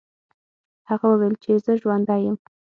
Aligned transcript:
هغه 0.89 1.05
وویل 1.09 1.35
چې 1.43 1.51
زه 1.65 1.73
ژوندی 1.81 2.19
یم. 2.25 2.37